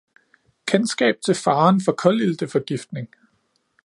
Kendskab 0.65 1.21
til 1.25 1.35
faren 1.35 1.81
for 1.81 1.91
kulilteforgiftning 1.91 3.09